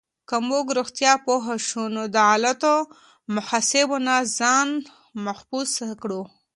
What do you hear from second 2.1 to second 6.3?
د غلطو محاسبو نه ځان محفوظ کړو.